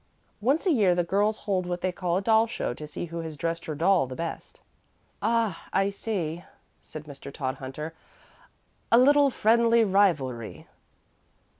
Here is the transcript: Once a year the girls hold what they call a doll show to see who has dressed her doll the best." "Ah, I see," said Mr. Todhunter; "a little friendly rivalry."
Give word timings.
Once 0.39 0.65
a 0.65 0.71
year 0.71 0.95
the 0.95 1.03
girls 1.03 1.37
hold 1.37 1.67
what 1.67 1.81
they 1.81 1.91
call 1.91 2.17
a 2.17 2.21
doll 2.23 2.47
show 2.47 2.73
to 2.73 2.87
see 2.87 3.05
who 3.05 3.19
has 3.19 3.37
dressed 3.37 3.65
her 3.65 3.75
doll 3.75 4.07
the 4.07 4.15
best." 4.15 4.59
"Ah, 5.21 5.67
I 5.71 5.91
see," 5.91 6.43
said 6.81 7.03
Mr. 7.03 7.31
Todhunter; 7.31 7.93
"a 8.91 8.97
little 8.97 9.29
friendly 9.29 9.83
rivalry." 9.83 10.67